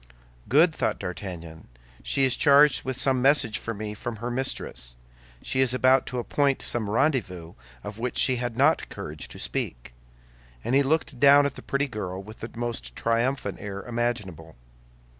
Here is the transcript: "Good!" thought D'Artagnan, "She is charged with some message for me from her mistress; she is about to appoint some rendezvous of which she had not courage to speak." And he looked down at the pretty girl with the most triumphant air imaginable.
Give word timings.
"Good!" 0.49 0.73
thought 0.73 0.97
D'Artagnan, 0.97 1.67
"She 2.01 2.23
is 2.23 2.35
charged 2.35 2.83
with 2.83 2.97
some 2.97 3.21
message 3.21 3.59
for 3.59 3.71
me 3.71 3.93
from 3.93 4.15
her 4.15 4.31
mistress; 4.31 4.97
she 5.43 5.59
is 5.61 5.75
about 5.75 6.07
to 6.07 6.17
appoint 6.17 6.63
some 6.63 6.89
rendezvous 6.89 7.53
of 7.83 7.99
which 7.99 8.17
she 8.17 8.37
had 8.37 8.57
not 8.57 8.89
courage 8.89 9.27
to 9.27 9.37
speak." 9.37 9.93
And 10.63 10.73
he 10.73 10.81
looked 10.81 11.19
down 11.19 11.45
at 11.45 11.53
the 11.53 11.61
pretty 11.61 11.87
girl 11.87 12.23
with 12.23 12.39
the 12.39 12.49
most 12.55 12.95
triumphant 12.95 13.59
air 13.61 13.83
imaginable. 13.83 14.55